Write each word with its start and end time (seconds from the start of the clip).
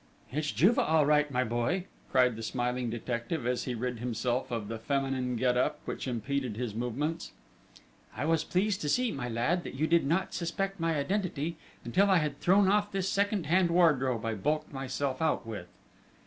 "It's 0.31 0.51
Juve, 0.51 0.79
all 0.79 1.05
right, 1.05 1.29
my 1.29 1.43
boy!" 1.43 1.85
cried 2.11 2.35
the 2.35 2.41
smiling 2.41 2.89
detective, 2.89 3.45
as 3.45 3.65
he 3.65 3.75
rid 3.75 3.99
himself 3.99 4.49
of 4.49 4.67
the 4.67 4.79
feminine 4.79 5.35
get 5.35 5.55
up 5.55 5.79
which 5.85 6.07
impeded 6.07 6.57
his 6.57 6.73
movements. 6.73 7.33
"I 8.17 8.25
was 8.25 8.43
pleased 8.43 8.81
to 8.81 8.89
see, 8.89 9.11
my 9.11 9.29
lad, 9.29 9.63
that 9.63 9.75
you 9.75 9.85
did 9.85 10.07
not 10.07 10.33
suspect 10.33 10.79
my 10.79 10.95
identity 10.95 11.57
until 11.85 12.09
I 12.09 12.17
had 12.17 12.39
thrown 12.39 12.67
off 12.67 12.91
this 12.91 13.09
second 13.09 13.45
hand 13.45 13.69
wardrobe 13.69 14.25
I 14.25 14.33
bulked 14.33 14.73
myself 14.73 15.21
out 15.21 15.45
with!" 15.45 15.67